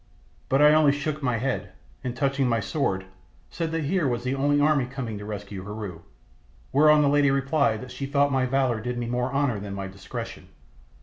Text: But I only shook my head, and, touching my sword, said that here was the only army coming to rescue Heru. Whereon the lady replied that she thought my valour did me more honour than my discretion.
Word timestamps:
But 0.49 0.63
I 0.63 0.73
only 0.73 0.93
shook 0.93 1.21
my 1.21 1.37
head, 1.37 1.73
and, 2.03 2.15
touching 2.15 2.49
my 2.49 2.59
sword, 2.59 3.05
said 3.51 3.69
that 3.71 3.83
here 3.83 4.07
was 4.07 4.23
the 4.23 4.33
only 4.33 4.59
army 4.59 4.87
coming 4.87 5.19
to 5.19 5.25
rescue 5.25 5.63
Heru. 5.63 6.01
Whereon 6.73 7.03
the 7.03 7.07
lady 7.07 7.29
replied 7.29 7.81
that 7.81 7.91
she 7.91 8.07
thought 8.07 8.31
my 8.31 8.47
valour 8.47 8.81
did 8.81 8.97
me 8.97 9.05
more 9.05 9.31
honour 9.31 9.59
than 9.59 9.75
my 9.75 9.85
discretion. 9.85 10.47